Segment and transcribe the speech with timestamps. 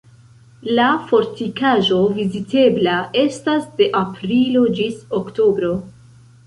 [0.79, 5.75] La fortikaĵo vizitebla estas de aprilo ĝis oktobro.